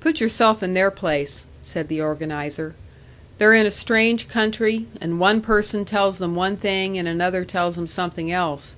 [0.00, 2.74] "Put yourself in their place," said the organiser.
[3.36, 7.76] "They're in a strange country, and one person tells them one thing, and another tells
[7.76, 8.76] them something else.